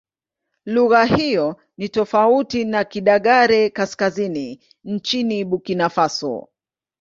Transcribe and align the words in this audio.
Lugha 0.65 1.03
hiyo 1.05 1.61
ni 1.77 1.89
tofauti 1.89 2.65
na 2.65 2.83
Kidagaare-Kaskazini 2.83 4.59
nchini 4.83 5.45
Burkina 5.45 5.89
Faso. 5.89 6.47